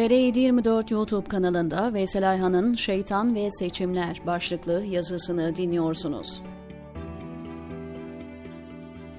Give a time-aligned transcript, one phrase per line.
[0.00, 6.42] TR724 YouTube kanalında Veysel Ayhan'ın Şeytan ve Seçimler başlıklı yazısını dinliyorsunuz.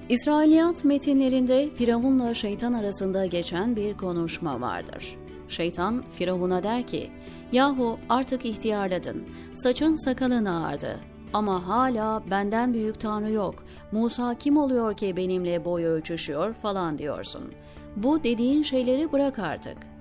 [0.08, 5.16] İsrailiyat metinlerinde Firavun'la şeytan arasında geçen bir konuşma vardır.
[5.48, 7.10] Şeytan Firavun'a der ki,
[7.52, 9.24] Yahu artık ihtiyarladın,
[9.54, 11.00] saçın sakalın ağardı
[11.32, 17.52] ama hala benden büyük tanrı yok, Musa kim oluyor ki benimle boy ölçüşüyor falan diyorsun.
[17.96, 19.91] Bu dediğin şeyleri bırak artık.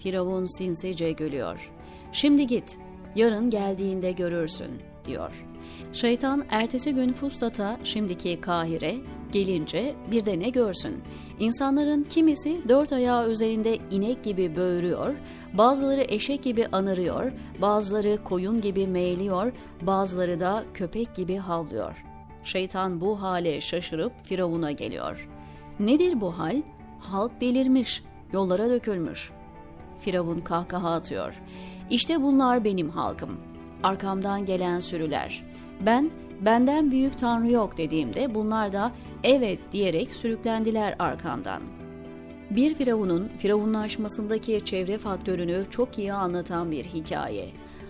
[0.00, 1.70] Firavun sinsice gülüyor.
[2.12, 2.78] Şimdi git,
[3.14, 4.70] yarın geldiğinde görürsün,
[5.04, 5.44] diyor.
[5.92, 8.94] Şeytan ertesi gün Fustat'a, şimdiki Kahire,
[9.32, 11.02] gelince bir de ne görsün.
[11.40, 15.14] İnsanların kimisi dört ayağı üzerinde inek gibi böğürüyor,
[15.54, 17.32] bazıları eşek gibi anırıyor,
[17.62, 22.04] bazıları koyun gibi meyliyor, bazıları da köpek gibi havlıyor.
[22.44, 25.28] Şeytan bu hale şaşırıp Firavun'a geliyor.
[25.80, 26.62] Nedir bu hal?
[27.00, 29.30] Halk delirmiş, yollara dökülmüş.
[30.00, 31.34] Firavun kahkaha atıyor.
[31.90, 33.40] İşte bunlar benim halkım.
[33.82, 35.44] Arkamdan gelen sürüler.
[35.80, 38.92] Ben, benden büyük tanrı yok dediğimde bunlar da
[39.24, 41.62] evet diyerek sürüklendiler arkamdan.
[42.50, 47.48] Bir firavunun firavunlaşmasındaki çevre faktörünü çok iyi anlatan bir hikaye.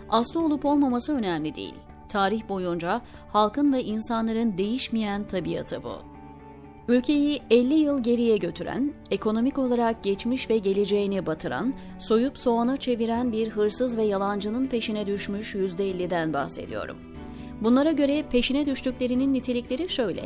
[0.09, 1.75] Aslı olup olmaması önemli değil.
[2.09, 6.10] Tarih boyunca halkın ve insanların değişmeyen tabiatı bu.
[6.91, 13.49] Ülkeyi 50 yıl geriye götüren, ekonomik olarak geçmiş ve geleceğini batıran, soyup soğana çeviren bir
[13.49, 16.97] hırsız ve yalancının peşine düşmüş %50'den bahsediyorum.
[17.61, 20.25] Bunlara göre peşine düştüklerinin nitelikleri şöyle.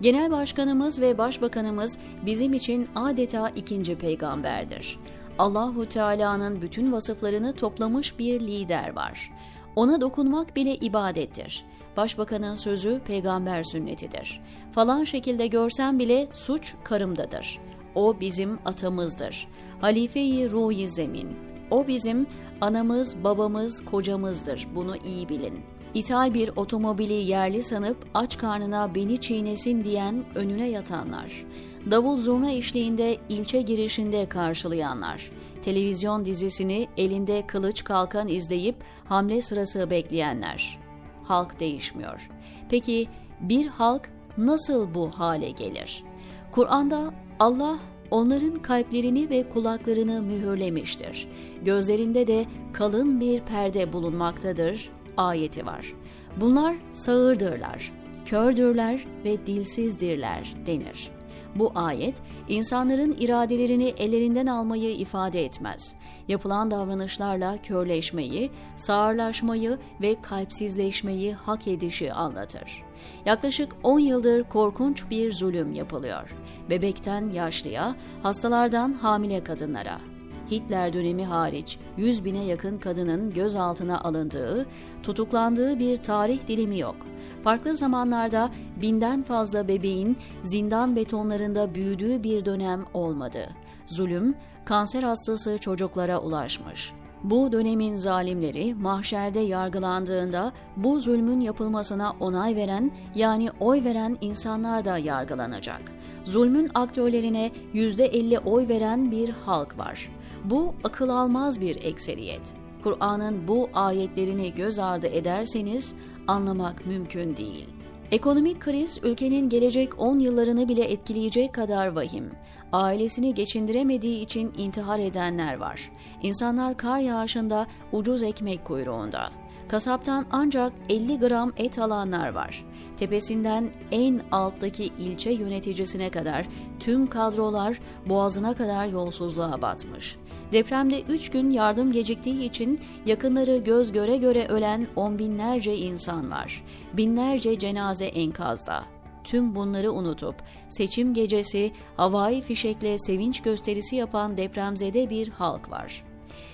[0.00, 4.98] Genel Başkanımız ve Başbakanımız bizim için adeta ikinci peygamberdir.
[5.38, 9.30] Allahu Teala'nın bütün vasıflarını toplamış bir lider var.
[9.76, 11.64] Ona dokunmak bile ibadettir.
[11.96, 14.40] Başbakanın sözü peygamber sünnetidir.
[14.72, 17.58] Falan şekilde görsem bile suç karımdadır.
[17.94, 19.48] O bizim atamızdır.
[19.80, 21.28] Halife-i ruhi zemin.
[21.70, 22.26] O bizim
[22.60, 24.68] anamız, babamız, kocamızdır.
[24.74, 25.60] Bunu iyi bilin.
[25.94, 31.44] İthal bir otomobili yerli sanıp aç karnına beni çiğnesin diyen önüne yatanlar.
[31.90, 35.30] Davul zurna eşliğinde ilçe girişinde karşılayanlar.
[35.64, 40.85] Televizyon dizisini elinde kılıç kalkan izleyip hamle sırası bekleyenler
[41.26, 42.28] halk değişmiyor.
[42.68, 43.08] Peki
[43.40, 46.04] bir halk nasıl bu hale gelir?
[46.50, 47.78] Kur'an'da Allah
[48.10, 51.28] onların kalplerini ve kulaklarını mühürlemiştir.
[51.64, 55.94] Gözlerinde de kalın bir perde bulunmaktadır ayeti var.
[56.36, 57.92] Bunlar sağırdırlar,
[58.24, 61.15] kördürler ve dilsizdirler denir.
[61.58, 65.94] Bu ayet insanların iradelerini ellerinden almayı ifade etmez.
[66.28, 72.82] Yapılan davranışlarla körleşmeyi, sağırlaşmayı ve kalpsizleşmeyi hak edişi anlatır.
[73.26, 76.34] Yaklaşık 10 yıldır korkunç bir zulüm yapılıyor.
[76.70, 80.15] Bebekten yaşlıya, hastalardan hamile kadınlara.
[80.50, 84.66] Hitler dönemi hariç 100 bine yakın kadının gözaltına alındığı,
[85.02, 86.96] tutuklandığı bir tarih dilimi yok.
[87.42, 88.50] Farklı zamanlarda
[88.82, 93.48] binden fazla bebeğin zindan betonlarında büyüdüğü bir dönem olmadı.
[93.86, 94.34] Zulüm,
[94.64, 96.92] kanser hastası çocuklara ulaşmış.
[97.30, 104.98] Bu dönemin zalimleri mahşerde yargılandığında bu zulmün yapılmasına onay veren yani oy veren insanlar da
[104.98, 105.80] yargılanacak.
[106.24, 110.10] Zulmün aktörlerine %50 oy veren bir halk var.
[110.44, 112.54] Bu akıl almaz bir ekseriyet.
[112.82, 115.94] Kur'an'ın bu ayetlerini göz ardı ederseniz
[116.26, 117.75] anlamak mümkün değil.
[118.12, 122.30] Ekonomik kriz ülkenin gelecek 10 yıllarını bile etkileyecek kadar vahim.
[122.72, 125.90] Ailesini geçindiremediği için intihar edenler var.
[126.22, 129.30] İnsanlar kar yağışında ucuz ekmek kuyruğunda.
[129.68, 132.64] Kasaptan ancak 50 gram et alanlar var.
[132.96, 136.46] Tepesinden en alttaki ilçe yöneticisine kadar
[136.80, 137.78] tüm kadrolar
[138.08, 140.16] boğazına kadar yolsuzluğa batmış.
[140.52, 146.64] Depremde 3 gün yardım geciktiği için yakınları göz göre göre ölen on binlerce insan var.
[146.92, 148.84] Binlerce cenaze enkazda.
[149.24, 150.34] Tüm bunları unutup
[150.68, 156.04] seçim gecesi havai fişekle sevinç gösterisi yapan depremzede bir halk var.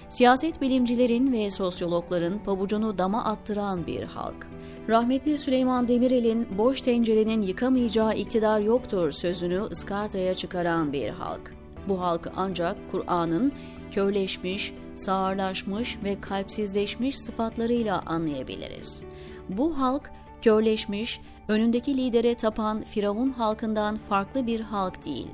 [0.08, 4.46] Siyaset bilimcilerin ve sosyologların pabucunu dama attıran bir halk.
[4.88, 11.54] Rahmetli Süleyman Demirel'in boş tencerenin yıkamayacağı iktidar yoktur sözünü ıskartaya çıkaran bir halk.
[11.88, 13.52] Bu halkı ancak Kur'an'ın
[13.94, 19.02] körleşmiş, sağırlaşmış ve kalpsizleşmiş sıfatlarıyla anlayabiliriz.
[19.48, 20.10] Bu halk
[20.42, 25.28] körleşmiş, önündeki lidere tapan Firavun halkından farklı bir halk değil.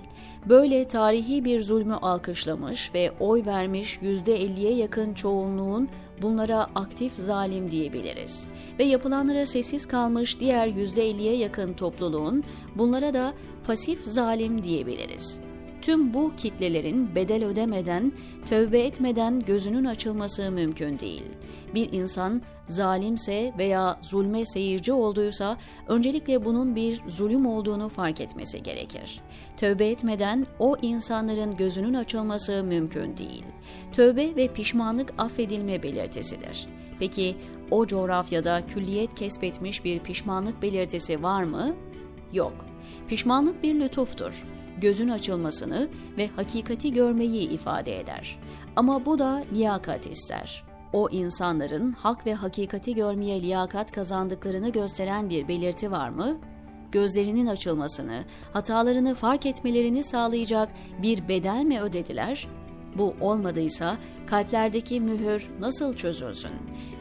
[0.49, 5.89] Böyle tarihi bir zulmü alkışlamış ve oy vermiş %50'ye yakın çoğunluğun
[6.23, 8.49] bunlara aktif zalim diyebiliriz.
[8.79, 12.45] Ve yapılanlara sessiz kalmış diğer %50'ye yakın topluluğun
[12.75, 13.35] bunlara da
[13.67, 15.48] pasif zalim diyebiliriz
[15.89, 18.13] tüm bu kitlelerin bedel ödemeden,
[18.47, 21.25] tövbe etmeden gözünün açılması mümkün değil.
[21.75, 25.57] Bir insan zalimse veya zulme seyirci olduysa
[25.87, 29.21] öncelikle bunun bir zulüm olduğunu fark etmesi gerekir.
[29.57, 33.45] Tövbe etmeden o insanların gözünün açılması mümkün değil.
[33.93, 36.67] Tövbe ve pişmanlık affedilme belirtisidir.
[36.99, 37.37] Peki
[37.71, 41.75] o coğrafyada külliyet kesbetmiş bir pişmanlık belirtisi var mı?
[42.33, 42.55] Yok.
[43.09, 44.58] Pişmanlık bir lütuftur.
[44.81, 45.89] Gözün açılmasını
[46.19, 48.39] ve hakikati görmeyi ifade eder.
[48.77, 50.65] Ama bu da liyakat ister.
[50.93, 56.39] O insanların hak ve hakikati görmeye liyakat kazandıklarını gösteren bir belirti var mı?
[56.93, 60.69] Gözlerinin açılmasını, hatalarını fark etmelerini sağlayacak
[61.03, 62.49] bir bedel mi ödediler?
[62.95, 63.97] Bu olmadıysa
[64.27, 66.53] kalplerdeki mühür nasıl çözülsün?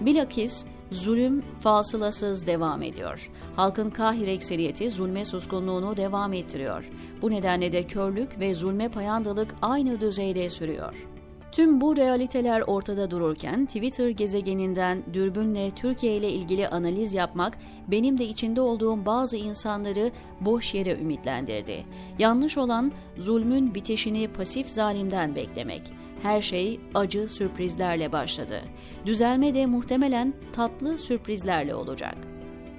[0.01, 3.29] Bilakis zulüm fasılasız devam ediyor.
[3.55, 6.89] Halkın kahir ekseriyeti zulme suskunluğunu devam ettiriyor.
[7.21, 11.07] Bu nedenle de körlük ve zulme payandalık aynı düzeyde sürüyor.
[11.51, 17.57] Tüm bu realiteler ortada dururken Twitter gezegeninden dürbünle Türkiye ile ilgili analiz yapmak
[17.87, 20.11] benim de içinde olduğum bazı insanları
[20.41, 21.85] boş yere ümitlendirdi.
[22.19, 25.81] Yanlış olan zulmün bitişini pasif zalimden beklemek.
[26.23, 28.61] Her şey acı sürprizlerle başladı.
[29.05, 32.15] Düzelme de muhtemelen tatlı sürprizlerle olacak.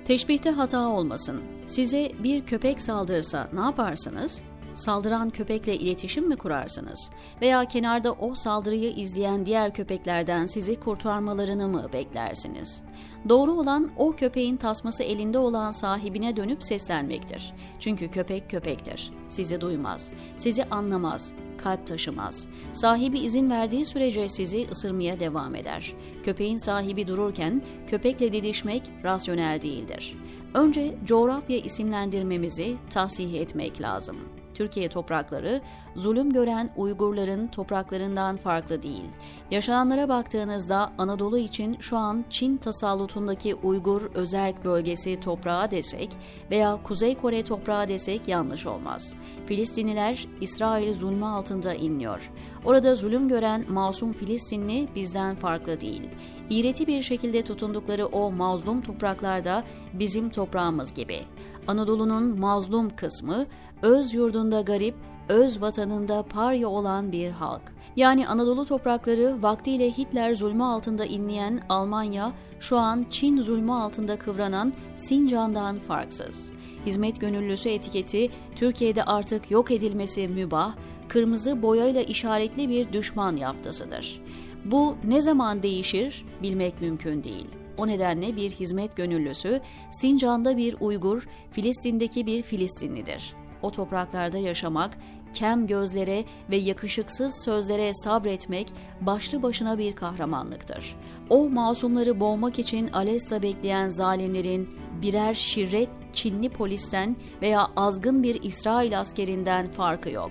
[0.04, 1.42] Teşbihte hata olmasın.
[1.66, 4.42] Size bir köpek saldırırsa ne yaparsınız?
[4.78, 7.10] saldıran köpekle iletişim mi kurarsınız?
[7.40, 12.82] Veya kenarda o saldırıyı izleyen diğer köpeklerden sizi kurtarmalarını mı beklersiniz?
[13.28, 17.54] Doğru olan o köpeğin tasması elinde olan sahibine dönüp seslenmektir.
[17.78, 19.10] Çünkü köpek köpektir.
[19.28, 22.48] Sizi duymaz, sizi anlamaz, kalp taşımaz.
[22.72, 25.92] Sahibi izin verdiği sürece sizi ısırmaya devam eder.
[26.24, 30.16] Köpeğin sahibi dururken köpekle didişmek rasyonel değildir.
[30.54, 34.16] Önce coğrafya isimlendirmemizi tahsih etmek lazım.
[34.58, 35.60] Türkiye toprakları
[35.94, 39.04] zulüm gören Uygurların topraklarından farklı değil.
[39.50, 46.10] Yaşananlara baktığınızda Anadolu için şu an Çin tasallutundaki Uygur özerk bölgesi toprağı desek
[46.50, 49.16] veya Kuzey Kore toprağı desek yanlış olmaz.
[49.46, 52.30] Filistinliler İsrail zulmü altında inliyor.
[52.64, 56.02] Orada zulüm gören masum Filistinli bizden farklı değil.
[56.50, 61.20] İğreti bir şekilde tutundukları o mazlum topraklarda bizim toprağımız gibi.
[61.68, 63.46] Anadolu'nun mazlum kısmı
[63.82, 64.94] öz yurdunda garip,
[65.28, 67.62] öz vatanında parya olan bir halk.
[67.96, 74.72] Yani Anadolu toprakları vaktiyle Hitler zulmü altında inleyen Almanya, şu an Çin zulmü altında kıvranan
[74.96, 76.52] Sincan'dan farksız.
[76.86, 80.74] Hizmet gönüllüsü etiketi Türkiye'de artık yok edilmesi mübah,
[81.08, 84.20] kırmızı boyayla işaretli bir düşman yaftasıdır.
[84.64, 87.46] Bu ne zaman değişir bilmek mümkün değil.
[87.76, 89.60] O nedenle bir hizmet gönüllüsü
[90.00, 93.34] Sincan'da bir Uygur, Filistin'deki bir Filistinlidir.
[93.62, 94.98] O topraklarda yaşamak,
[95.32, 98.68] kem gözlere ve yakışıksız sözlere sabretmek
[99.00, 100.96] başlı başına bir kahramanlıktır.
[101.30, 104.68] O masumları boğmak için Alesta bekleyen zalimlerin
[105.02, 110.30] birer şirret Çinli polisten veya azgın bir İsrail askerinden farkı yok.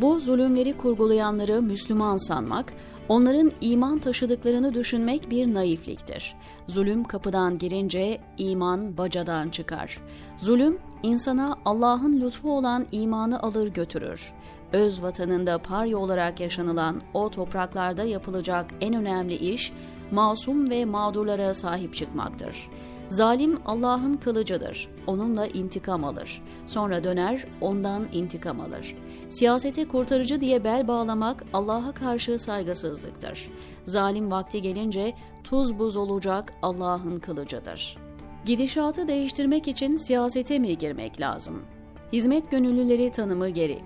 [0.00, 2.72] Bu zulümleri kurgulayanları Müslüman sanmak,
[3.08, 6.34] Onların iman taşıdıklarını düşünmek bir naifliktir.
[6.66, 9.98] Zulüm kapıdan girince iman bacadan çıkar.
[10.38, 14.32] Zulüm insana Allah'ın lütfu olan imanı alır götürür.
[14.72, 19.72] Öz vatanında parya olarak yaşanılan o topraklarda yapılacak en önemli iş
[20.10, 22.68] masum ve mağdurlara sahip çıkmaktır.
[23.08, 24.88] Zalim Allah'ın kılıcıdır.
[25.06, 26.42] Onunla intikam alır.
[26.66, 28.96] Sonra döner ondan intikam alır.
[29.30, 33.50] Siyasete kurtarıcı diye bel bağlamak Allah'a karşı saygısızlıktır.
[33.86, 37.96] Zalim vakti gelince tuz buz olacak Allah'ın kılıcıdır.
[38.44, 41.62] Gidişatı değiştirmek için siyasete mi girmek lazım?
[42.12, 43.78] Hizmet gönüllüleri tanımı geri.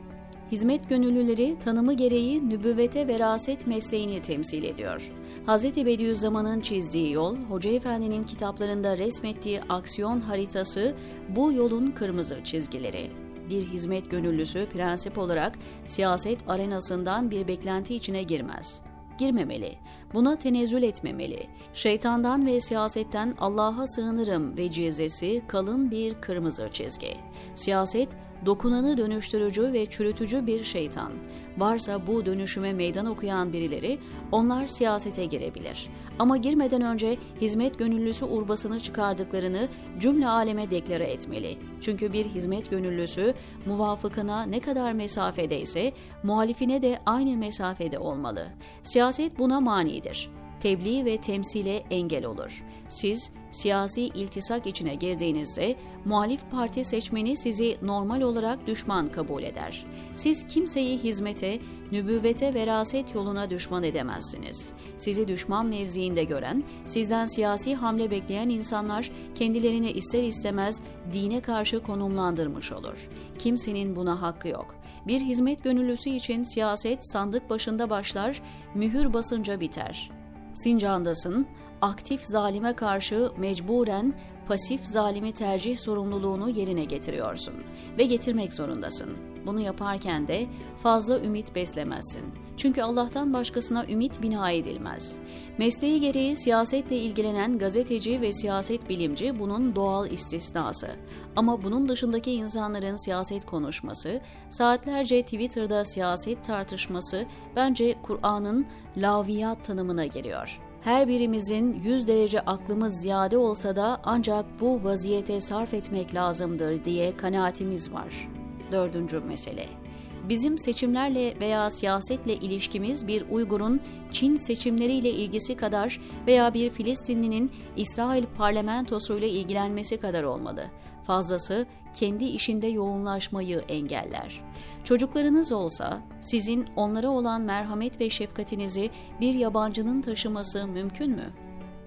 [0.53, 5.11] Hizmet gönüllüleri tanımı gereği nübüvvete veraset mesleğini temsil ediyor.
[5.47, 5.65] Hz.
[5.65, 10.95] Bediüzzaman'ın çizdiği yol, Hoca Efendi'nin kitaplarında resmettiği aksiyon haritası
[11.29, 13.11] bu yolun kırmızı çizgileri.
[13.51, 18.83] Bir hizmet gönüllüsü prensip olarak siyaset arenasından bir beklenti içine girmez
[19.19, 19.79] girmemeli.
[20.15, 21.47] Buna tenezzül etmemeli.
[21.75, 27.17] Şeytandan ve siyasetten Allah'a sığınırım ve cizesi kalın bir kırmızı çizgi.
[27.55, 28.09] Siyaset
[28.47, 31.13] dokunanı dönüştürücü ve çürütücü bir şeytan.
[31.59, 33.99] Varsa bu dönüşüme meydan okuyan birileri
[34.33, 35.91] onlar siyasete girebilir.
[36.19, 39.69] Ama girmeden önce hizmet gönüllüsü urbasını çıkardıklarını
[39.99, 41.59] cümle aleme deklare etmeli.
[41.81, 43.35] Çünkü bir hizmet gönüllüsü
[43.67, 48.47] muvafıkına ne kadar mesafedeyse muhalifine de aynı mesafede olmalı.
[48.83, 50.31] Siyaset buna manidir.
[50.61, 52.65] tebliğ ve temsile engel olur.
[52.89, 59.87] Siz siyasi iltisak içine girdiğinizde muhalif parti seçmeni sizi normal olarak düşman kabul eder.
[60.17, 61.59] Siz kimseyi hizmete,
[61.93, 64.73] nübüvvete veraset yoluna düşman edemezsiniz.
[64.99, 70.81] Sizi düşman mevziinde gören, sizden siyasi hamle bekleyen insanlar kendilerini ister istemez
[71.13, 73.09] dine karşı konumlandırmış olur.
[73.39, 74.75] Kimsenin buna hakkı yok.
[75.07, 78.43] Bir hizmet gönüllüsü için siyaset sandık başında başlar,
[78.75, 80.11] mühür basınca biter.
[80.55, 81.47] Sincan'dasın,
[81.83, 84.13] aktif zalime karşı mecburen
[84.49, 87.55] pasif zalimi tercih sorumluluğunu yerine getiriyorsun
[87.99, 89.11] ve getirmek zorundasın.
[89.47, 90.47] Bunu yaparken de
[90.83, 92.23] fazla ümit beslemezsin.
[92.57, 95.19] Çünkü Allah'tan başkasına ümit bina edilmez.
[95.59, 100.91] Mesleği gereği siyasetle ilgilenen gazeteci ve siyaset bilimci bunun doğal istisnası.
[101.37, 104.21] Ama bunun dışındaki insanların siyaset konuşması,
[104.51, 107.25] saatlerce Twitter'da siyaset tartışması
[107.57, 110.61] bence Kur'an'ın laviyat tanımına giriyor.
[110.85, 117.17] Her birimizin 100 derece aklımız ziyade olsa da ancak bu vaziyete sarf etmek lazımdır diye
[117.17, 118.29] kanaatimiz var.
[118.73, 119.82] Dördüncü mesele.
[120.29, 123.81] Bizim seçimlerle veya siyasetle ilişkimiz bir Uygur'un
[124.13, 130.65] Çin seçimleriyle ilgisi kadar veya bir Filistinlinin İsrail parlamentosuyla ilgilenmesi kadar olmalı.
[131.05, 134.41] Fazlası kendi işinde yoğunlaşmayı engeller.
[134.85, 141.33] Çocuklarınız olsa sizin onlara olan merhamet ve şefkatinizi bir yabancının taşıması mümkün mü?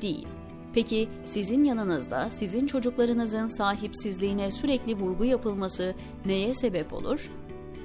[0.01, 0.27] Değil.
[0.73, 7.31] Peki sizin yanınızda sizin çocuklarınızın sahipsizliğine sürekli vurgu yapılması neye sebep olur?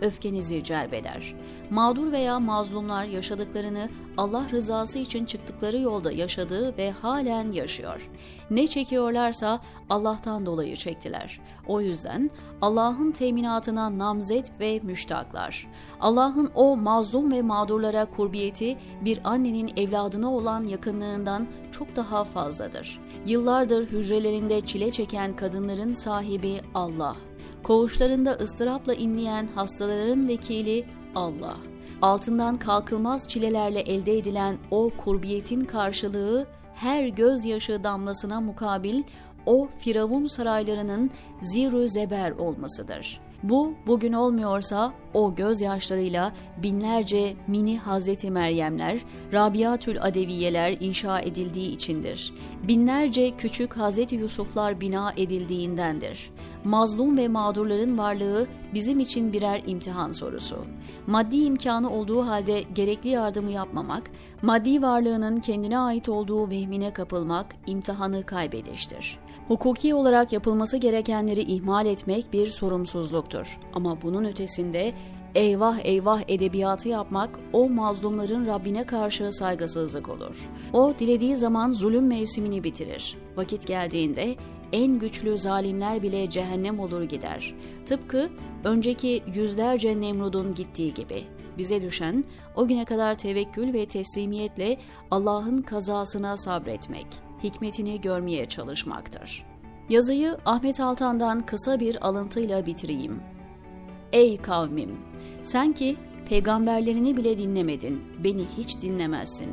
[0.01, 1.35] Öfkenizi celbeder.
[1.71, 8.11] Mağdur veya mazlumlar yaşadıklarını Allah rızası için çıktıkları yolda yaşadığı ve halen yaşıyor.
[8.51, 11.41] Ne çekiyorlarsa Allah'tan dolayı çektiler.
[11.67, 12.31] O yüzden
[12.63, 15.67] Allah'ın teminatına namzet ve müştaklar.
[16.01, 23.01] Allah'ın o mazlum ve mağdurlara kurbiyeti bir annenin evladına olan yakınlığından çok daha fazladır.
[23.27, 27.17] Yıllardır hücrelerinde çile çeken kadınların sahibi Allah.
[27.71, 30.85] Koğuşlarında ıstırapla inleyen hastaların vekili
[31.15, 31.57] Allah.
[32.03, 39.03] Altından kalkılmaz çilelerle elde edilen o kurbiyetin karşılığı her gözyaşı damlasına mukabil
[39.47, 41.11] o firavun saraylarının
[41.41, 48.99] zirü zeber olmasıdır.'' Bu bugün olmuyorsa o gözyaşlarıyla binlerce mini Hazreti Meryemler,
[49.33, 52.35] Rabiatül Adeviyeler inşa edildiği içindir.
[52.69, 56.31] Binlerce küçük Hazreti Yusuflar bina edildiğindendir.
[56.65, 60.57] Mazlum ve mağdurların varlığı bizim için birer imtihan sorusu.
[61.07, 64.11] Maddi imkanı olduğu halde gerekli yardımı yapmamak,
[64.43, 69.19] maddi varlığının kendine ait olduğu vehmine kapılmak imtihanı kaybediştir.
[69.49, 73.59] Hukuki olarak yapılması gerekenleri ihmal etmek bir sorumsuzluktur.
[73.75, 74.93] Ama bunun ötesinde
[75.35, 80.51] eyvah eyvah edebiyatı yapmak o mazlumların Rabbine karşı saygısızlık olur.
[80.73, 83.17] O dilediği zaman zulüm mevsimini bitirir.
[83.37, 84.37] Vakit geldiğinde
[84.73, 87.55] en güçlü zalimler bile cehennem olur gider.
[87.87, 88.31] Tıpkı
[88.65, 91.25] önceki yüzlerce Nemrud'un gittiği gibi.
[91.59, 92.25] Bize düşen
[92.57, 94.79] o güne kadar tevekkül ve teslimiyetle
[95.11, 97.07] Allah'ın kazasına sabretmek,
[97.43, 99.47] hikmetini görmeye çalışmaktır.
[99.89, 103.21] Yazıyı Ahmet Altan'dan kısa bir alıntıyla bitireyim.
[104.13, 104.97] Ey kavmim!
[105.43, 105.97] Sen ki
[106.29, 109.51] peygamberlerini bile dinlemedin, beni hiç dinlemezsin.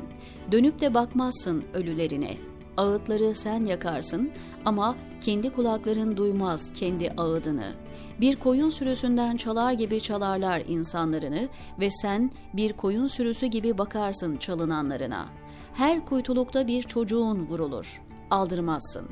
[0.52, 2.38] Dönüp de bakmazsın ölülerine.
[2.78, 4.32] Ağıtları sen yakarsın
[4.66, 7.74] ama kendi kulakların duymaz kendi ağıdını.
[8.22, 11.48] Bir koyun sürüsünden çalar gibi çalarlar insanlarını
[11.80, 15.26] ve sen bir koyun sürüsü gibi bakarsın çalınanlarına.
[15.74, 18.02] Her kuytulukta bir çocuğun vurulur.
[18.32, 19.08] Aldırmazsın.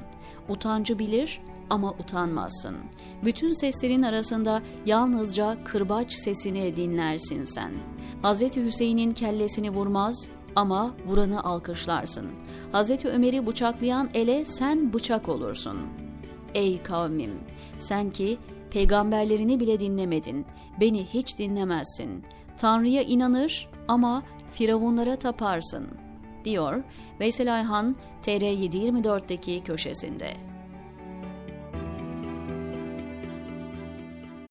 [0.50, 2.76] Utancı bilir ama utanmazsın.
[3.24, 7.72] Bütün seslerin arasında yalnızca kırbaç sesini dinlersin sen.
[8.22, 12.28] Hazreti Hüseyin'in kellesini vurmaz ama vuranı alkışlarsın.
[12.72, 15.78] Hazreti Ömer'i bıçaklayan ele sen bıçak olursun.
[16.54, 17.40] Ey kavmim!
[17.80, 18.38] Sen ki
[18.72, 20.46] peygamberlerini bile dinlemedin,
[20.80, 22.24] beni hiç dinlemezsin.
[22.58, 25.88] Tanrı'ya inanır ama firavunlara taparsın,
[26.46, 26.84] diyor
[27.20, 30.55] Veysel Ayhan TR724'deki köşesinde.